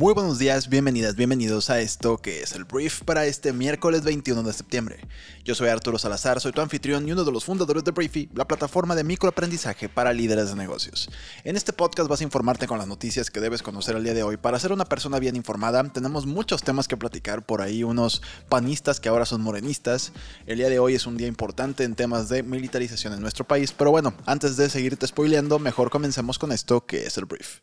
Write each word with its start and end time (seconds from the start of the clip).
Muy 0.00 0.14
buenos 0.14 0.38
días, 0.38 0.70
bienvenidas, 0.70 1.14
bienvenidos 1.14 1.68
a 1.68 1.78
esto 1.78 2.16
que 2.16 2.40
es 2.40 2.52
el 2.52 2.64
brief 2.64 3.02
para 3.02 3.26
este 3.26 3.52
miércoles 3.52 4.02
21 4.02 4.42
de 4.44 4.54
septiembre. 4.54 4.98
Yo 5.44 5.54
soy 5.54 5.68
Arturo 5.68 5.98
Salazar, 5.98 6.40
soy 6.40 6.52
tu 6.52 6.62
anfitrión 6.62 7.06
y 7.06 7.12
uno 7.12 7.22
de 7.22 7.30
los 7.30 7.44
fundadores 7.44 7.84
de 7.84 7.90
Briefy, 7.90 8.30
la 8.32 8.48
plataforma 8.48 8.94
de 8.94 9.04
microaprendizaje 9.04 9.90
para 9.90 10.14
líderes 10.14 10.48
de 10.48 10.56
negocios. 10.56 11.10
En 11.44 11.54
este 11.54 11.74
podcast 11.74 12.08
vas 12.08 12.22
a 12.22 12.24
informarte 12.24 12.66
con 12.66 12.78
las 12.78 12.86
noticias 12.86 13.30
que 13.30 13.40
debes 13.40 13.62
conocer 13.62 13.94
el 13.94 14.02
día 14.02 14.14
de 14.14 14.22
hoy. 14.22 14.38
Para 14.38 14.58
ser 14.58 14.72
una 14.72 14.86
persona 14.86 15.18
bien 15.18 15.36
informada, 15.36 15.82
tenemos 15.92 16.24
muchos 16.24 16.62
temas 16.62 16.88
que 16.88 16.96
platicar 16.96 17.44
por 17.44 17.60
ahí, 17.60 17.84
unos 17.84 18.22
panistas 18.48 19.00
que 19.00 19.10
ahora 19.10 19.26
son 19.26 19.42
morenistas. 19.42 20.12
El 20.46 20.56
día 20.56 20.70
de 20.70 20.78
hoy 20.78 20.94
es 20.94 21.06
un 21.06 21.18
día 21.18 21.26
importante 21.26 21.84
en 21.84 21.94
temas 21.94 22.30
de 22.30 22.42
militarización 22.42 23.12
en 23.12 23.20
nuestro 23.20 23.46
país, 23.46 23.74
pero 23.76 23.90
bueno, 23.90 24.14
antes 24.24 24.56
de 24.56 24.70
seguirte 24.70 25.06
spoileando, 25.06 25.58
mejor 25.58 25.90
comencemos 25.90 26.38
con 26.38 26.52
esto 26.52 26.86
que 26.86 27.04
es 27.04 27.18
el 27.18 27.26
brief. 27.26 27.60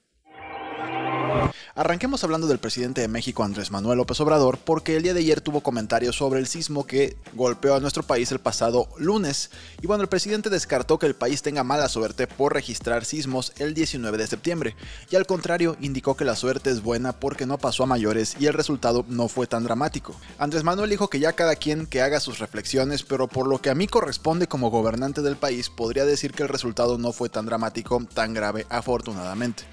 Arranquemos 1.77 2.23
hablando 2.23 2.47
del 2.47 2.57
presidente 2.57 3.01
de 3.01 3.07
México 3.07 3.43
Andrés 3.43 3.69
Manuel 3.69 3.99
López 3.99 4.19
Obrador 4.19 4.57
porque 4.57 4.97
el 4.97 5.03
día 5.03 5.13
de 5.13 5.19
ayer 5.19 5.41
tuvo 5.41 5.61
comentarios 5.61 6.15
sobre 6.15 6.39
el 6.39 6.47
sismo 6.47 6.87
que 6.87 7.17
golpeó 7.35 7.75
a 7.75 7.79
nuestro 7.79 8.01
país 8.01 8.31
el 8.31 8.39
pasado 8.39 8.89
lunes. 8.97 9.51
Y 9.79 9.85
bueno, 9.85 10.01
el 10.01 10.09
presidente 10.09 10.49
descartó 10.49 10.97
que 10.97 11.05
el 11.05 11.13
país 11.13 11.43
tenga 11.43 11.63
mala 11.63 11.87
suerte 11.87 12.25
por 12.25 12.55
registrar 12.55 13.05
sismos 13.05 13.53
el 13.59 13.75
19 13.75 14.17
de 14.17 14.25
septiembre. 14.25 14.75
Y 15.11 15.17
al 15.17 15.27
contrario, 15.27 15.77
indicó 15.79 16.17
que 16.17 16.25
la 16.25 16.35
suerte 16.35 16.71
es 16.71 16.81
buena 16.81 17.13
porque 17.13 17.45
no 17.45 17.59
pasó 17.59 17.83
a 17.83 17.85
mayores 17.85 18.35
y 18.39 18.47
el 18.47 18.55
resultado 18.55 19.05
no 19.07 19.27
fue 19.27 19.45
tan 19.45 19.63
dramático. 19.63 20.15
Andrés 20.39 20.63
Manuel 20.63 20.89
dijo 20.89 21.11
que 21.11 21.19
ya 21.19 21.33
cada 21.33 21.55
quien 21.55 21.85
que 21.85 22.01
haga 22.01 22.19
sus 22.19 22.39
reflexiones, 22.39 23.03
pero 23.03 23.27
por 23.27 23.45
lo 23.45 23.61
que 23.61 23.69
a 23.69 23.75
mí 23.75 23.85
corresponde 23.85 24.47
como 24.47 24.71
gobernante 24.71 25.21
del 25.21 25.37
país, 25.37 25.69
podría 25.69 26.05
decir 26.05 26.31
que 26.31 26.41
el 26.41 26.49
resultado 26.49 26.97
no 26.97 27.11
fue 27.11 27.29
tan 27.29 27.45
dramático, 27.45 28.03
tan 28.15 28.33
grave, 28.33 28.65
afortunadamente. 28.67 29.63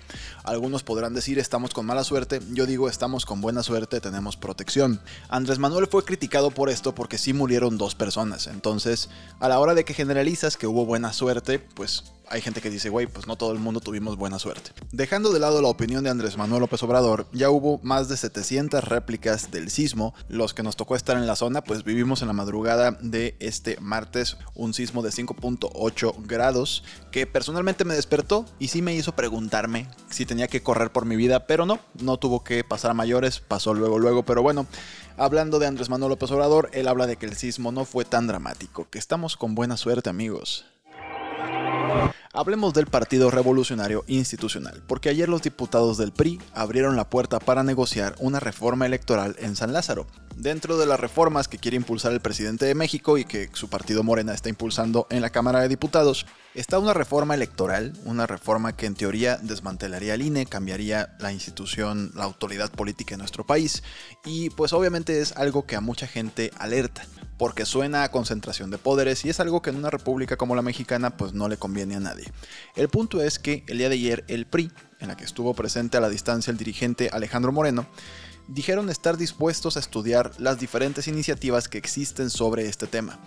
Algunos 0.45 0.83
podrán 0.83 1.15
decir 1.15 1.39
estamos 1.39 1.73
con 1.73 1.87
mala 1.95 2.03
suerte, 2.03 2.41
yo 2.51 2.67
digo 2.67 2.89
estamos 2.89 3.25
con 3.25 3.41
buena 3.41 3.63
suerte, 3.63 4.01
tenemos 4.01 4.37
protección. 4.37 5.01
Andrés 5.29 5.61
Manuel 5.61 5.87
fue 5.87 6.05
criticado 6.05 6.51
por 6.51 6.69
esto 6.69 6.93
porque 6.93 7.19
sí 7.19 7.33
murieron 7.33 7.79
dos 7.79 7.95
personas, 7.95 8.49
entonces 8.49 9.11
a 9.39 9.49
la 9.49 9.61
hora 9.61 9.75
de 9.75 9.85
que 9.85 9.95
generalizas 9.95 10.57
que 10.57 10.67
hubo 10.67 10.87
buena 10.87 11.13
suerte, 11.13 11.61
pues 11.61 12.13
hay 12.29 12.41
gente 12.41 12.61
que 12.61 12.71
dice, 12.71 12.89
güey, 12.89 13.07
pues 13.07 13.27
no 13.27 13.37
todo 13.37 13.53
el 13.53 13.59
mundo 13.59 13.81
tuvimos 13.81 14.17
buena 14.17 14.39
suerte. 14.39 14.73
Dejando 14.93 15.33
de 15.33 15.41
lado 15.41 15.61
la 15.61 15.69
opinión 15.69 16.05
de 16.05 16.11
Andrés 16.11 16.37
Manuel 16.37 16.61
López 16.61 16.83
Obrador, 16.83 17.27
ya 17.33 17.51
hubo 17.51 17.79
más 17.83 18.09
de 18.09 18.17
700 18.17 18.85
réplicas 18.85 19.51
del 19.51 19.71
sismo. 19.71 20.15
Los 20.29 20.55
que 20.55 20.63
nos 20.63 20.77
tocó 20.77 20.97
estar 20.97 21.17
en 21.17 21.27
la 21.27 21.37
zona, 21.37 21.63
pues 21.63 21.85
vivimos 21.85 22.23
en 22.23 22.29
la 22.29 22.35
madrugada 22.35 22.93
de 23.01 23.37
este 23.41 23.79
martes 23.81 24.37
un 24.55 24.75
sismo 24.75 25.03
de 25.03 25.11
5.8 25.11 26.15
grados 26.27 26.85
que 27.11 27.27
personalmente 27.27 27.85
me 27.85 27.95
despertó 27.95 28.47
y 28.59 28.69
sí 28.69 28.83
me 28.83 28.95
hizo 28.95 29.15
preguntarme 29.15 29.89
si 30.11 30.27
tenía 30.27 30.49
que 30.49 30.63
correr 30.63 30.91
por 30.91 31.05
mi 31.05 31.17
vida, 31.17 31.47
pero 31.47 31.67
no, 31.67 31.81
no 32.01 32.19
tuvo 32.19 32.45
que 32.45 32.65
pasar 32.65 32.91
a 32.91 32.95
mayores, 32.95 33.41
pasó 33.41 33.75
luego, 33.75 33.99
luego, 33.99 34.25
pero 34.25 34.43
bueno. 34.43 34.67
Hablando 35.17 35.61
de 35.61 35.69
Andrés 35.69 35.91
Manuel 35.91 36.11
López 36.11 36.31
Obrador, 36.33 36.71
él 36.73 36.89
habla 36.89 37.07
de 37.07 37.17
que 37.17 37.27
el 37.27 37.37
sismo 37.37 37.71
no 37.71 37.85
fue 37.85 38.05
tan 38.05 38.27
dramático, 38.27 38.89
que 38.91 38.99
estamos 38.99 39.37
con 39.37 39.55
buena 39.55 39.77
suerte 39.77 40.11
amigos. 40.11 40.65
Hablemos 42.37 42.75
del 42.75 42.87
Partido 42.87 43.31
Revolucionario 43.31 44.03
Institucional, 44.09 44.83
porque 44.89 45.09
ayer 45.09 45.29
los 45.29 45.43
diputados 45.43 45.99
del 45.99 46.11
PRI 46.11 46.41
abrieron 46.53 46.97
la 46.97 47.09
puerta 47.09 47.39
para 47.39 47.63
negociar 47.63 48.17
una 48.19 48.41
reforma 48.41 48.87
electoral 48.87 49.37
en 49.39 49.55
San 49.55 49.73
Lázaro. 49.73 50.09
Dentro 50.35 50.77
de 50.77 50.87
las 50.87 50.99
reformas 50.99 51.47
que 51.47 51.59
quiere 51.59 51.77
impulsar 51.77 52.13
el 52.13 52.19
presidente 52.19 52.65
de 52.65 52.75
México 52.75 53.19
y 53.19 53.25
que 53.25 53.51
su 53.53 53.69
partido 53.69 54.03
Morena 54.03 54.35
está 54.35 54.49
impulsando 54.49 55.07
en 55.11 55.23
la 55.23 55.31
Cámara 55.31 55.61
de 55.61 55.69
Diputados, 55.69 56.27
está 56.57 56.81
una 56.81 56.93
reforma 56.93 57.37
electoral, 57.37 57.93
una 58.05 58.27
reforma 58.27 58.77
que 58.77 58.87
en 58.87 58.97
teoría 58.97 59.37
desmantelaría 59.41 60.15
el 60.15 60.23
INE, 60.23 60.47
cambiaría 60.47 61.15
la 61.21 61.33
institución, 61.33 62.11
la 62.17 62.25
autoridad 62.25 62.73
política 62.73 63.15
en 63.15 63.21
nuestro 63.21 63.47
país, 63.47 63.85
y 64.25 64.51
pues 64.51 64.73
obviamente 64.73 65.21
es 65.21 65.37
algo 65.37 65.67
que 65.67 65.77
a 65.77 65.81
mucha 65.81 66.09
gente 66.09 66.51
alerta 66.59 67.07
porque 67.39 67.67
suena 67.67 68.05
a 68.05 68.11
concentración 68.11 68.71
de 68.71 68.79
poderes 68.79 69.25
y 69.25 69.31
es 69.31 69.41
algo 69.41 69.63
que 69.63 69.71
en 69.71 69.77
una 69.77 69.91
república 69.91 70.37
como 70.37 70.55
la 70.55 70.63
mexicana 70.63 71.17
pues 71.17 71.33
no 71.33 71.49
le 71.49 71.57
conviene 71.57 71.97
a 71.97 72.01
nadie. 72.01 72.33
El 72.77 72.89
punto 72.89 73.23
es 73.23 73.39
que 73.39 73.65
el 73.69 73.79
día 73.79 73.89
de 73.89 73.97
ayer 73.97 74.25
el 74.29 74.47
PRI, 74.47 74.71
en 75.01 75.09
la 75.09 75.17
que 75.17 75.25
estuvo 75.25 75.55
presente 75.55 75.97
a 75.97 76.01
la 76.01 76.09
distancia 76.09 76.51
el 76.51 76.57
dirigente 76.57 77.11
Alejandro 77.13 77.53
Moreno, 77.53 77.87
dijeron 78.49 78.91
estar 78.91 79.17
dispuestos 79.17 79.77
a 79.77 79.81
estudiar 79.81 80.33
las 80.39 80.59
diferentes 80.59 81.09
iniciativas 81.09 81.69
que 81.69 81.79
existen 81.79 82.31
sobre 82.31 82.69
este 82.69 82.87
tema. 82.87 83.19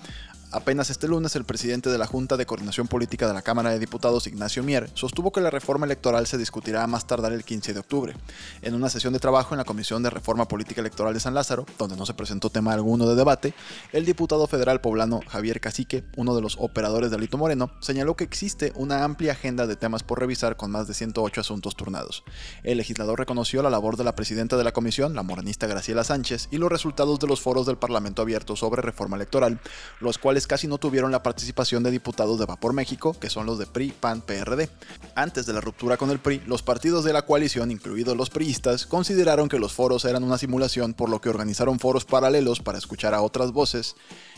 Apenas 0.58 0.90
este 0.90 1.08
lunes, 1.08 1.36
el 1.36 1.46
presidente 1.46 1.92
de 1.92 2.00
la 2.00 2.08
Junta 2.08 2.36
de 2.36 2.48
Coordinación 2.48 2.88
Política 2.88 3.28
de 3.28 3.34
la 3.36 3.44
Cámara 3.44 3.70
de 3.70 3.78
Diputados, 3.78 4.26
Ignacio 4.26 4.64
Mier, 4.64 4.90
sostuvo 4.96 5.32
que 5.32 5.40
la 5.40 5.52
reforma 5.52 5.86
electoral 5.86 6.26
se 6.26 6.36
discutirá 6.36 6.82
a 6.82 6.88
más 6.88 7.06
tardar 7.06 7.32
el 7.32 7.44
15 7.44 7.76
de 7.76 7.80
octubre. 7.80 8.16
En 8.64 8.74
una 8.74 8.90
sesión 8.90 9.14
de 9.14 9.20
trabajo 9.20 9.54
en 9.54 9.60
la 9.60 9.66
Comisión 9.66 10.02
de 10.02 10.10
Reforma 10.10 10.48
Política 10.48 10.82
Electoral 10.82 11.14
de 11.14 11.20
San 11.20 11.36
Lázaro, 11.36 11.68
donde 11.78 11.96
no 11.96 12.08
se 12.08 12.16
presentó 12.16 12.50
tema 12.50 12.74
alguno 12.74 13.08
de 13.08 13.14
debate, 13.14 13.54
el 13.94 14.04
diputado 14.04 14.48
federal 14.48 14.82
poblano 14.82 15.20
Javier 15.28 15.62
Cacique, 15.62 16.04
uno 16.16 16.36
de 16.36 16.42
los 16.42 16.58
operadores 16.60 17.12
de 17.12 17.18
Alito 17.18 17.38
Moreno, 17.38 17.70
señaló 17.80 18.16
que 18.16 18.24
existe 18.24 18.74
una 18.74 19.04
amplia 19.04 19.34
agenda 19.34 19.68
de 19.68 19.76
temas 19.76 20.02
por 20.02 20.20
revisar 20.20 20.58
con 20.58 20.72
más 20.72 20.88
de 20.88 20.96
108 20.96 21.40
asuntos 21.40 21.76
turnados. 21.76 22.24
El 22.64 22.80
legislador 22.80 23.20
reconoció 23.20 23.62
la 23.62 23.70
labor 23.70 23.96
de 23.96 24.06
la 24.06 24.16
presidenta 24.16 24.58
de 24.58 24.64
la 24.64 24.72
comisión, 24.72 25.14
la 25.14 25.22
morenista 25.22 25.68
Graciela 25.68 26.04
Sánchez, 26.04 26.48
y 26.50 26.58
los 26.58 26.72
resultados 26.72 27.20
de 27.20 27.28
los 27.28 27.42
foros 27.42 27.68
del 27.68 27.78
Parlamento 27.78 28.24
abierto 28.24 28.56
sobre 28.56 28.82
reforma 28.82 29.18
electoral, 29.18 29.62
los 30.00 30.18
cuales 30.18 30.47
casi 30.48 30.68
no 30.68 30.78
tuvieron 30.78 31.12
la 31.12 31.22
participación 31.22 31.84
de 31.84 31.92
diputados 31.92 32.40
de 32.40 32.46
Vapor 32.46 32.74
México, 32.74 33.16
que 33.20 33.30
son 33.30 33.46
los 33.46 33.60
de 33.60 33.68
PRI, 33.68 33.92
PAN, 33.92 34.22
PRD. 34.22 34.70
Antes 35.16 35.46
de 35.46 35.54
la 35.54 35.62
ruptura 35.62 35.98
con 35.98 36.10
el 36.10 36.20
PRI, 36.20 36.42
los 36.48 36.64
partidos 36.64 37.04
de 37.04 37.14
la 37.14 37.24
coalición, 37.24 37.70
incluidos 37.70 38.18
los 38.18 38.30
priistas, 38.30 38.86
consideraron 38.86 39.50
que 39.50 39.60
los 39.60 39.74
foros 39.74 40.06
eran 40.06 40.24
una 40.24 40.38
simulación, 40.38 40.94
por 40.94 41.10
lo 41.10 41.22
que 41.22 41.30
organizaron 41.30 41.80
foros 41.80 42.06
paralelos 42.06 42.60
para 42.62 42.78
escuchar 42.78 43.14
a 43.14 43.22
otras 43.22 43.52
voces 43.52 43.96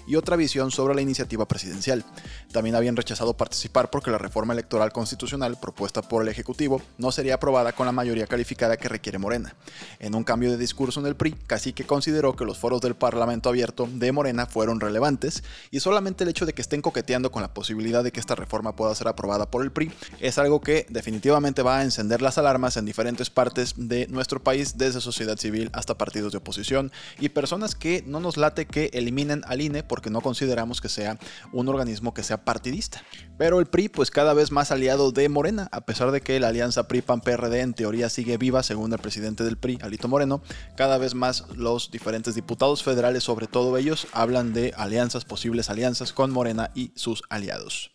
y 0.08 0.16
otra 0.16 0.36
visión 0.36 0.72
sobre 0.72 0.96
la 0.96 1.02
iniciativa 1.02 1.48
presidencial. 1.48 2.03
También 2.52 2.75
habían 2.75 2.96
rechazado 2.96 3.36
participar 3.36 3.90
porque 3.90 4.12
la 4.12 4.18
reforma 4.18 4.53
electoral 4.53 4.92
constitucional 4.92 5.58
propuesta 5.62 6.02
por 6.02 6.24
el 6.24 6.30
Ejecutivo 6.30 6.81
no 6.98 7.12
sería 7.12 7.36
aprobada 7.36 7.74
con 7.74 7.86
la 7.86 7.92
mayoría 7.92 8.25
calificada 8.25 8.78
que 8.78 8.90
requiere 8.90 9.19
Morena. 9.19 9.53
En 10.00 10.16
un 10.16 10.24
cambio 10.24 10.50
de 10.50 10.58
discurso 10.58 11.00
en 11.00 11.06
el 11.06 11.16
PRI, 11.16 11.36
que 11.74 11.86
consideró 11.86 12.36
que 12.36 12.46
los 12.46 12.58
foros 12.58 12.81
del 12.81 12.96
Parlamento 12.96 13.50
abierto 13.50 13.88
de 13.92 14.12
Morena 14.12 14.46
fueron 14.46 14.80
relevantes 14.80 15.44
y 15.72 15.80
solamente 15.90 16.24
el 16.24 16.30
hecho 16.30 16.46
de 16.46 16.54
que 16.54 16.62
estén 16.62 16.82
coqueteando 16.82 17.32
con 17.32 17.42
la 17.42 17.54
posibilidad 17.54 18.04
de 18.04 18.12
que 18.12 18.20
esta 18.20 18.36
reforma 18.36 18.76
pueda 18.76 18.94
ser 18.94 19.08
aprobada 19.08 19.50
por 19.50 19.64
el 19.64 19.72
PRI 19.72 19.92
es 20.20 20.38
algo 20.38 20.62
que 20.62 20.86
definitivamente 20.90 21.64
va 21.64 21.80
a 21.80 21.84
encender 21.84 22.22
las 22.22 22.38
alarmas 22.38 22.78
en 22.78 22.86
diferentes 22.86 23.30
partes 23.30 23.74
de 23.76 24.08
nuestro 24.08 24.44
país, 24.44 24.78
desde 24.78 25.02
sociedad 25.02 25.38
civil 25.38 25.72
hasta 25.74 25.98
partidos 25.98 26.32
de 26.32 26.38
oposición 26.38 26.92
y 27.20 27.30
personas 27.30 27.74
que 27.74 28.04
no 28.06 28.20
nos 28.20 28.38
late 28.38 28.68
que 28.68 28.92
eliminen 28.94 29.42
al 29.48 29.62
INE 29.62 29.82
por 29.82 30.00
porque 30.00 30.12
no 30.12 30.22
consideramos 30.22 30.80
que 30.80 30.88
sea 30.88 31.20
un 31.52 31.68
organismo 31.68 32.14
que 32.14 32.24
sea 32.24 32.46
partidista. 32.46 33.04
Pero 33.38 33.60
el 33.60 33.66
PRI 33.66 33.90
pues 33.90 34.12
cada 34.12 34.34
vez 34.34 34.52
más 34.52 34.72
aliado 34.72 35.12
de 35.12 35.28
Morena, 35.28 35.68
a 35.74 35.82
pesar 35.82 36.12
de 36.12 36.22
que 36.22 36.40
la 36.40 36.50
alianza 36.50 36.88
PRI-PAN-PRD 36.88 37.60
en 37.60 37.74
teoría 37.74 38.10
sigue 38.10 38.38
viva 38.38 38.64
según 38.64 38.94
el 38.94 39.00
presidente 39.00 39.44
del 39.44 39.58
PRI, 39.58 39.80
Alito 39.82 40.08
Moreno, 40.08 40.42
cada 40.78 40.98
vez 40.98 41.16
más 41.16 41.46
los 41.56 41.92
diferentes 41.92 42.36
diputados 42.36 42.84
federales, 42.84 43.24
sobre 43.24 43.48
todo 43.48 43.76
ellos, 43.76 44.08
hablan 44.14 44.54
de 44.54 44.74
alianzas, 44.78 45.26
posibles 45.26 45.70
alianzas 45.70 45.79
con 46.14 46.32
Morena 46.32 46.72
y 46.76 46.92
sus 46.96 47.24
aliados. 47.30 47.92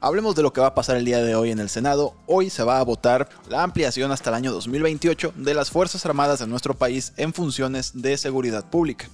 Hablemos 0.00 0.36
de 0.36 0.42
lo 0.42 0.52
que 0.52 0.60
va 0.60 0.68
a 0.68 0.74
pasar 0.74 0.96
el 0.96 1.04
día 1.04 1.22
de 1.22 1.34
hoy 1.34 1.50
en 1.50 1.58
el 1.58 1.68
Senado. 1.68 2.14
Hoy 2.26 2.50
se 2.50 2.62
va 2.62 2.78
a 2.78 2.84
votar 2.84 3.28
la 3.48 3.62
ampliación 3.64 4.12
hasta 4.12 4.30
el 4.30 4.34
año 4.34 4.52
2028 4.52 5.32
de 5.36 5.54
las 5.54 5.70
Fuerzas 5.70 6.06
Armadas 6.06 6.38
de 6.38 6.46
nuestro 6.46 6.74
país 6.74 7.12
en 7.16 7.32
funciones 7.32 8.00
de 8.00 8.16
seguridad 8.16 8.68
pública. 8.70 9.08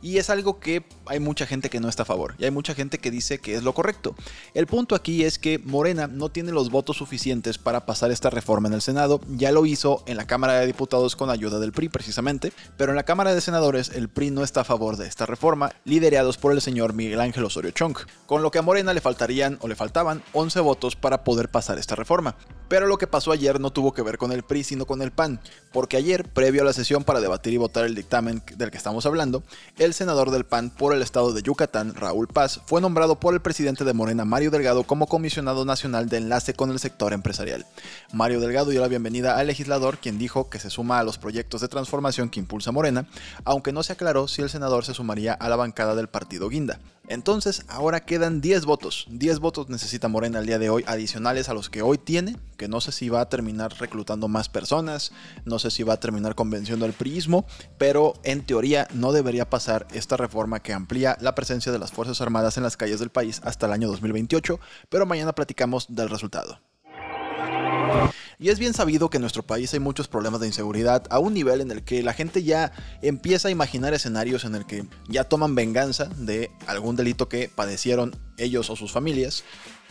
Y 0.00 0.18
es 0.18 0.30
algo 0.30 0.60
que 0.60 0.84
hay 1.06 1.20
mucha 1.20 1.46
gente 1.46 1.70
que 1.70 1.80
no 1.80 1.88
está 1.88 2.02
a 2.02 2.06
favor 2.06 2.34
y 2.38 2.44
hay 2.44 2.50
mucha 2.50 2.74
gente 2.74 2.98
que 2.98 3.10
dice 3.10 3.38
que 3.38 3.54
es 3.54 3.62
lo 3.62 3.74
correcto. 3.74 4.14
El 4.54 4.66
punto 4.66 4.94
aquí 4.94 5.24
es 5.24 5.38
que 5.38 5.58
Morena 5.58 6.06
no 6.06 6.28
tiene 6.28 6.52
los 6.52 6.70
votos 6.70 6.96
suficientes 6.96 7.58
para 7.58 7.86
pasar 7.86 8.10
esta 8.10 8.30
reforma 8.30 8.68
en 8.68 8.74
el 8.74 8.82
Senado. 8.82 9.20
Ya 9.36 9.52
lo 9.52 9.66
hizo 9.66 10.02
en 10.06 10.16
la 10.16 10.26
Cámara 10.26 10.60
de 10.60 10.66
Diputados 10.66 11.16
con 11.16 11.30
ayuda 11.30 11.58
del 11.58 11.72
PRI 11.72 11.88
precisamente, 11.88 12.52
pero 12.76 12.92
en 12.92 12.96
la 12.96 13.04
Cámara 13.04 13.34
de 13.34 13.40
Senadores 13.40 13.90
el 13.94 14.08
PRI 14.08 14.30
no 14.30 14.44
está 14.44 14.60
a 14.60 14.64
favor 14.64 14.96
de 14.96 15.06
esta 15.06 15.26
reforma, 15.26 15.72
liderados 15.84 16.38
por 16.38 16.52
el 16.52 16.60
señor 16.60 16.92
Miguel 16.92 17.20
Ángel 17.20 17.44
Osorio 17.44 17.70
Chong, 17.70 17.96
con 18.26 18.42
lo 18.42 18.50
que 18.50 18.58
a 18.58 18.62
Morena 18.62 18.94
le 18.94 19.00
faltarían 19.00 19.58
o 19.60 19.68
le 19.68 19.74
faltaban 19.76 20.22
11 20.32 20.60
votos 20.60 20.96
para 20.96 21.24
poder 21.24 21.50
pasar 21.50 21.78
esta 21.78 21.96
reforma. 21.96 22.36
Pero 22.68 22.86
lo 22.86 22.98
que 22.98 23.06
pasó 23.06 23.32
ayer 23.32 23.58
no 23.60 23.70
tuvo 23.70 23.94
que 23.94 24.02
ver 24.02 24.18
con 24.18 24.30
el 24.30 24.42
PRI, 24.42 24.62
sino 24.62 24.86
con 24.86 25.00
el 25.00 25.10
PAN, 25.10 25.40
porque 25.72 25.96
ayer, 25.96 26.24
previo 26.24 26.62
a 26.62 26.64
la 26.64 26.72
sesión 26.72 27.04
para 27.04 27.20
debatir 27.20 27.52
y 27.52 27.56
votar 27.56 27.84
el 27.84 27.94
dictamen 27.94 28.42
del 28.56 28.70
que 28.70 28.76
estamos 28.76 29.06
hablando, 29.06 29.42
el 29.78 29.94
senador 29.94 30.30
del 30.30 30.44
PAN 30.44 30.70
por 30.70 30.94
el 30.94 31.02
estado 31.02 31.32
de 31.32 31.42
Yucatán, 31.42 31.94
Raúl 31.94 32.28
Paz, 32.28 32.60
fue 32.66 32.80
nombrado 32.80 33.20
por 33.20 33.34
el 33.34 33.40
presidente 33.40 33.84
de 33.84 33.92
Morena, 33.92 34.24
Mario 34.24 34.50
Delgado, 34.50 34.84
como 34.84 35.06
comisionado 35.06 35.64
nacional 35.64 36.08
de 36.08 36.18
enlace 36.18 36.54
con 36.54 36.70
el 36.70 36.78
sector 36.78 37.12
empresarial. 37.12 37.66
Mario 38.12 38.40
Delgado 38.40 38.70
dio 38.70 38.80
la 38.80 38.88
bienvenida 38.88 39.36
al 39.36 39.46
legislador, 39.46 39.98
quien 39.98 40.18
dijo 40.18 40.50
que 40.50 40.58
se 40.58 40.70
suma 40.70 40.98
a 40.98 41.04
los 41.04 41.18
proyectos 41.18 41.60
de 41.60 41.68
transformación 41.68 42.30
que 42.30 42.40
impulsa 42.40 42.72
Morena, 42.72 43.06
aunque 43.44 43.72
no 43.72 43.82
se 43.82 43.92
aclaró 43.92 44.28
si 44.28 44.42
el 44.42 44.50
senador 44.50 44.84
se 44.84 44.94
sumaría 44.94 45.32
a 45.34 45.48
la 45.48 45.56
bancada 45.56 45.94
del 45.94 46.08
partido 46.08 46.48
Guinda. 46.48 46.78
Entonces, 47.08 47.64
ahora 47.68 48.00
quedan 48.00 48.42
10 48.42 48.66
votos. 48.66 49.06
10 49.10 49.38
votos 49.38 49.70
necesita 49.70 50.08
Morena 50.08 50.40
el 50.40 50.46
día 50.46 50.58
de 50.58 50.68
hoy, 50.68 50.84
adicionales 50.86 51.48
a 51.48 51.54
los 51.54 51.70
que 51.70 51.80
hoy 51.80 51.96
tiene, 51.96 52.36
que 52.58 52.68
no 52.68 52.82
sé 52.82 52.92
si 52.92 53.08
va 53.08 53.22
a 53.22 53.28
terminar 53.30 53.72
reclutando 53.78 54.28
más 54.28 54.50
personas, 54.50 55.12
no 55.46 55.58
sé 55.58 55.70
si 55.70 55.82
va 55.82 55.94
a 55.94 56.00
terminar 56.00 56.34
convenciendo 56.34 56.84
al 56.84 56.92
priismo, 56.92 57.46
pero 57.78 58.12
en 58.24 58.44
teoría 58.44 58.88
no 58.92 59.12
debería 59.12 59.48
pasar 59.48 59.88
esta 59.92 60.18
reforma 60.18 60.60
que 60.60 60.74
amplía 60.74 61.16
la 61.20 61.34
presencia 61.34 61.72
de 61.72 61.78
las 61.78 61.92
Fuerzas 61.92 62.20
Armadas 62.20 62.58
en 62.58 62.62
las 62.62 62.76
calles 62.76 63.00
del 63.00 63.10
país 63.10 63.40
hasta 63.42 63.64
el 63.66 63.72
año 63.72 63.88
2028, 63.88 64.60
pero 64.90 65.06
mañana 65.06 65.32
platicamos 65.32 65.86
del 65.88 66.10
resultado. 66.10 66.60
Y 68.40 68.50
es 68.50 68.60
bien 68.60 68.72
sabido 68.72 69.10
que 69.10 69.16
en 69.16 69.22
nuestro 69.22 69.42
país 69.42 69.74
hay 69.74 69.80
muchos 69.80 70.06
problemas 70.06 70.40
de 70.40 70.46
inseguridad 70.46 71.04
a 71.10 71.18
un 71.18 71.34
nivel 71.34 71.60
en 71.60 71.72
el 71.72 71.82
que 71.82 72.04
la 72.04 72.12
gente 72.12 72.44
ya 72.44 72.70
empieza 73.02 73.48
a 73.48 73.50
imaginar 73.50 73.94
escenarios 73.94 74.44
en 74.44 74.54
el 74.54 74.64
que 74.64 74.86
ya 75.08 75.24
toman 75.24 75.56
venganza 75.56 76.04
de 76.16 76.52
algún 76.68 76.94
delito 76.94 77.28
que 77.28 77.50
padecieron 77.52 78.14
ellos 78.36 78.70
o 78.70 78.76
sus 78.76 78.92
familias 78.92 79.42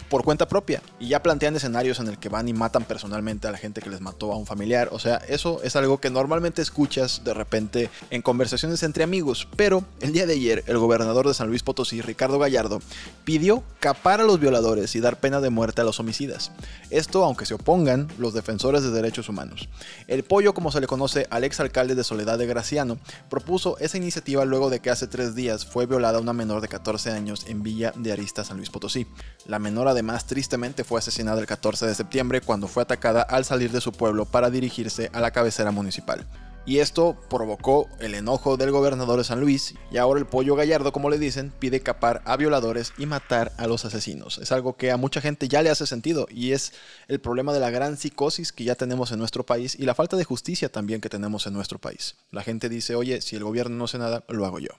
por 0.09 0.23
cuenta 0.23 0.47
propia 0.47 0.81
y 0.99 1.09
ya 1.09 1.21
plantean 1.21 1.55
escenarios 1.55 1.99
en 1.99 2.07
el 2.07 2.17
que 2.17 2.29
van 2.29 2.47
y 2.47 2.53
matan 2.53 2.83
personalmente 2.83 3.47
a 3.47 3.51
la 3.51 3.57
gente 3.57 3.81
que 3.81 3.89
les 3.89 4.01
mató 4.01 4.31
a 4.31 4.37
un 4.37 4.45
familiar. 4.45 4.89
O 4.91 4.99
sea, 4.99 5.17
eso 5.27 5.61
es 5.63 5.75
algo 5.75 5.99
que 5.99 6.09
normalmente 6.09 6.61
escuchas 6.61 7.23
de 7.23 7.33
repente 7.33 7.89
en 8.09 8.21
conversaciones 8.21 8.83
entre 8.83 9.03
amigos. 9.03 9.47
Pero 9.55 9.83
el 10.01 10.13
día 10.13 10.25
de 10.25 10.33
ayer, 10.33 10.63
el 10.67 10.77
gobernador 10.77 11.27
de 11.27 11.33
San 11.33 11.47
Luis 11.47 11.63
Potosí, 11.63 12.01
Ricardo 12.01 12.39
Gallardo, 12.39 12.81
pidió 13.23 13.63
capar 13.79 14.21
a 14.21 14.23
los 14.23 14.39
violadores 14.39 14.95
y 14.95 14.99
dar 14.99 15.19
pena 15.19 15.41
de 15.41 15.49
muerte 15.49 15.81
a 15.81 15.83
los 15.83 15.99
homicidas. 15.99 16.51
Esto 16.89 17.23
aunque 17.23 17.45
se 17.45 17.53
opongan 17.53 18.07
los 18.17 18.33
defensores 18.33 18.83
de 18.83 18.91
derechos 18.91 19.29
humanos. 19.29 19.69
El 20.07 20.23
pollo, 20.23 20.53
como 20.53 20.71
se 20.71 20.81
le 20.81 20.87
conoce 20.87 21.27
al 21.29 21.43
ex 21.43 21.59
alcalde 21.59 21.95
de 21.95 22.03
Soledad 22.03 22.37
de 22.37 22.47
Graciano, 22.47 22.97
propuso 23.29 23.77
esa 23.79 23.97
iniciativa 23.97 24.45
luego 24.45 24.69
de 24.69 24.79
que 24.79 24.89
hace 24.89 25.07
tres 25.07 25.35
días 25.35 25.65
fue 25.65 25.85
violada 25.85 26.19
una 26.19 26.33
menor 26.33 26.61
de 26.61 26.67
14 26.67 27.11
años 27.11 27.45
en 27.47 27.63
Villa 27.63 27.93
de 27.95 28.11
Arista, 28.11 28.43
San 28.43 28.57
Luis 28.57 28.69
Potosí. 28.69 29.07
La 29.45 29.59
menor 29.59 29.86
además 29.89 30.25
tristemente 30.25 30.83
fue 30.83 30.99
asesinada 30.99 31.39
el 31.39 31.47
14 31.47 31.85
de 31.85 31.95
septiembre 31.95 32.41
cuando 32.41 32.67
fue 32.67 32.83
atacada 32.83 33.21
al 33.21 33.45
salir 33.45 33.71
de 33.71 33.81
su 33.81 33.91
pueblo 33.91 34.25
para 34.25 34.49
dirigirse 34.49 35.09
a 35.13 35.19
la 35.19 35.31
cabecera 35.31 35.71
municipal. 35.71 36.27
Y 36.67 36.79
esto 36.79 37.15
provocó 37.29 37.87
el 38.01 38.13
enojo 38.13 38.57
del 38.57 38.71
gobernador 38.71 39.19
de 39.19 39.23
San 39.23 39.39
Luis 39.39 39.73
y 39.89 39.95
ahora 39.95 40.19
el 40.19 40.25
pollo 40.25 40.57
gallardo, 40.57 40.91
como 40.91 41.09
le 41.09 41.17
dicen, 41.17 41.53
pide 41.57 41.79
capar 41.79 42.21
a 42.25 42.35
violadores 42.35 42.91
y 42.97 43.05
matar 43.05 43.53
a 43.55 43.67
los 43.67 43.85
asesinos. 43.85 44.37
Es 44.37 44.51
algo 44.51 44.75
que 44.75 44.91
a 44.91 44.97
mucha 44.97 45.21
gente 45.21 45.47
ya 45.47 45.61
le 45.61 45.69
hace 45.69 45.87
sentido 45.87 46.27
y 46.29 46.51
es 46.51 46.73
el 47.07 47.21
problema 47.21 47.53
de 47.53 47.61
la 47.61 47.69
gran 47.69 47.95
psicosis 47.95 48.51
que 48.51 48.65
ya 48.65 48.75
tenemos 48.75 49.13
en 49.13 49.19
nuestro 49.19 49.45
país 49.45 49.79
y 49.79 49.83
la 49.83 49.95
falta 49.95 50.17
de 50.17 50.25
justicia 50.25 50.69
también 50.69 50.99
que 50.99 51.07
tenemos 51.07 51.47
en 51.47 51.53
nuestro 51.53 51.79
país. 51.79 52.17
La 52.31 52.43
gente 52.43 52.67
dice, 52.67 52.95
oye, 52.95 53.21
si 53.21 53.37
el 53.37 53.45
gobierno 53.45 53.77
no 53.77 53.85
hace 53.85 53.97
nada, 53.97 54.25
lo 54.27 54.45
hago 54.45 54.59
yo. 54.59 54.71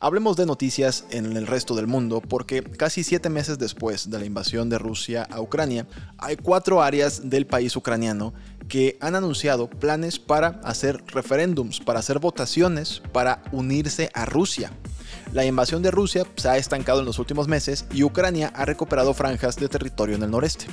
Hablemos 0.00 0.36
de 0.36 0.46
noticias 0.46 1.06
en 1.10 1.36
el 1.36 1.48
resto 1.48 1.74
del 1.74 1.88
mundo 1.88 2.20
porque 2.20 2.62
casi 2.62 3.02
siete 3.02 3.30
meses 3.30 3.58
después 3.58 4.08
de 4.08 4.20
la 4.20 4.26
invasión 4.26 4.68
de 4.68 4.78
Rusia 4.78 5.26
a 5.28 5.40
Ucrania, 5.40 5.88
hay 6.18 6.36
cuatro 6.36 6.82
áreas 6.82 7.28
del 7.28 7.48
país 7.48 7.74
ucraniano 7.74 8.32
que 8.68 8.96
han 9.00 9.16
anunciado 9.16 9.68
planes 9.68 10.20
para 10.20 10.60
hacer 10.62 11.02
referéndums, 11.08 11.80
para 11.80 11.98
hacer 11.98 12.20
votaciones, 12.20 13.02
para 13.12 13.42
unirse 13.50 14.08
a 14.14 14.24
Rusia. 14.24 14.70
La 15.32 15.44
invasión 15.44 15.82
de 15.82 15.90
Rusia 15.90 16.24
se 16.36 16.48
ha 16.48 16.56
estancado 16.58 17.00
en 17.00 17.06
los 17.06 17.18
últimos 17.18 17.48
meses 17.48 17.84
y 17.92 18.04
Ucrania 18.04 18.52
ha 18.54 18.64
recuperado 18.64 19.14
franjas 19.14 19.56
de 19.56 19.68
territorio 19.68 20.14
en 20.14 20.22
el 20.22 20.30
noreste. 20.30 20.66